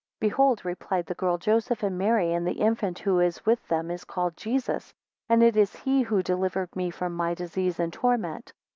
[0.19, 4.03] Behold, replied the girl, Joseph and Mary; and the infant who is, with them is
[4.03, 4.95] called Jesus;
[5.29, 8.51] and it is he who delivered me from my disease and torment.